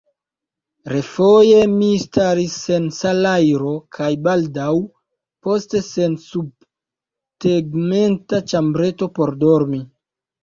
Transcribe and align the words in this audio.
Refoje 0.91 1.57
mi 1.73 1.89
staris 2.03 2.53
sen 2.61 2.87
salajro, 2.99 3.73
kaj 3.97 4.07
baldaŭ 4.27 4.71
poste 5.47 5.81
sen 5.89 6.15
subtegmenta 6.23 8.41
ĉambreto 8.53 9.09
por 9.19 9.35
dormi. 9.45 9.83